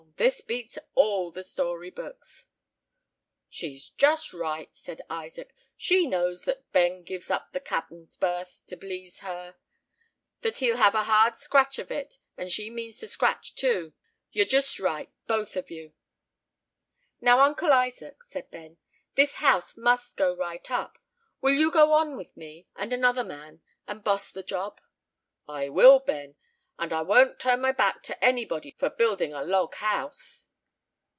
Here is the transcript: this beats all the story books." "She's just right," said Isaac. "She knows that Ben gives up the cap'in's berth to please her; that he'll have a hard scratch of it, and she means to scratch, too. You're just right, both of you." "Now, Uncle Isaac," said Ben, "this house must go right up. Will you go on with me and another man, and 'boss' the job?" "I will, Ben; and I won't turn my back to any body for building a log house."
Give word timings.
this 0.17 0.41
beats 0.41 0.77
all 0.93 1.31
the 1.31 1.43
story 1.43 1.89
books." 1.89 2.45
"She's 3.49 3.89
just 3.89 4.33
right," 4.35 4.69
said 4.75 5.01
Isaac. 5.09 5.51
"She 5.75 6.05
knows 6.05 6.43
that 6.45 6.71
Ben 6.71 7.01
gives 7.01 7.31
up 7.31 7.53
the 7.53 7.59
cap'in's 7.59 8.17
berth 8.17 8.61
to 8.67 8.77
please 8.77 9.21
her; 9.21 9.55
that 10.41 10.57
he'll 10.57 10.77
have 10.77 10.93
a 10.93 11.05
hard 11.05 11.39
scratch 11.39 11.79
of 11.79 11.89
it, 11.89 12.19
and 12.37 12.51
she 12.51 12.69
means 12.69 12.99
to 12.99 13.07
scratch, 13.07 13.55
too. 13.55 13.93
You're 14.31 14.45
just 14.45 14.79
right, 14.79 15.09
both 15.25 15.55
of 15.55 15.71
you." 15.71 15.91
"Now, 17.19 17.39
Uncle 17.39 17.73
Isaac," 17.73 18.23
said 18.25 18.51
Ben, 18.51 18.77
"this 19.15 19.35
house 19.35 19.75
must 19.75 20.17
go 20.17 20.35
right 20.35 20.69
up. 20.69 20.99
Will 21.41 21.55
you 21.55 21.71
go 21.71 21.93
on 21.93 22.15
with 22.15 22.37
me 22.37 22.67
and 22.75 22.93
another 22.93 23.23
man, 23.23 23.61
and 23.87 24.03
'boss' 24.03 24.31
the 24.31 24.43
job?" 24.43 24.79
"I 25.49 25.69
will, 25.69 25.97
Ben; 25.97 26.35
and 26.79 26.93
I 26.93 27.01
won't 27.03 27.39
turn 27.39 27.61
my 27.61 27.71
back 27.71 28.01
to 28.03 28.23
any 28.25 28.43
body 28.43 28.71
for 28.71 28.89
building 28.89 29.33
a 29.33 29.43
log 29.43 29.75
house." 29.75 30.47